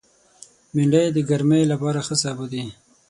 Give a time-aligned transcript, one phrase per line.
[0.73, 2.63] بېنډۍ د ګرمۍ لپاره ښه سابه دی